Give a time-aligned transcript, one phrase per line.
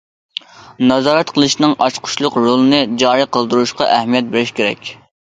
[0.91, 4.97] نازارەت قىلىشنىڭ ئاچقۇچلۇق رولىنى جارى قىلدۇرۇشقا ئەھمىيەت بېرىش كېرەك.